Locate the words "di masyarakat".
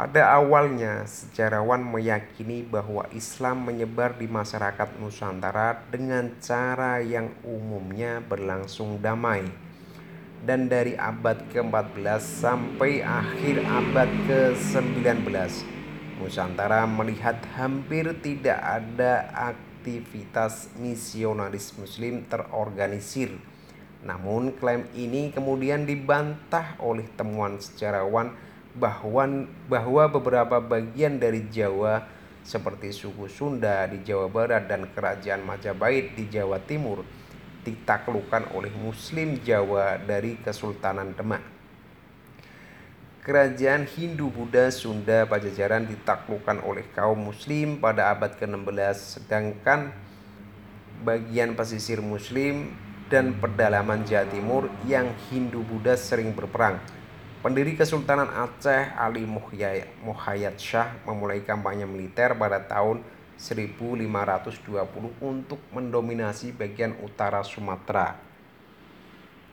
4.16-4.96